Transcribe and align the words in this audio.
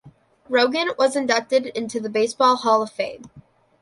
Rogan 0.49 0.93
was 0.97 1.15
inducted 1.15 1.67
into 1.67 1.99
the 1.99 2.09
Baseball 2.09 2.55
Hall 2.55 2.81
of 2.81 2.89
Fame. 2.91 3.29